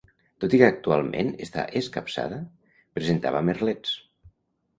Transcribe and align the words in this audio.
Tot 0.43 0.53
i 0.57 0.59
que 0.61 0.69
actualment 0.73 1.29
està 1.47 1.65
escapçada, 1.81 2.41
presentava 2.97 3.45
merlets. 3.53 3.95